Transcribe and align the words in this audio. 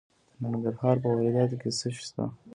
د 0.39 0.41
ننګرهار 0.51 0.95
په 1.03 1.07
روداتو 1.19 1.55
کې 1.61 1.69
څه 1.79 1.87
شی 1.95 2.03
شته؟ 2.07 2.23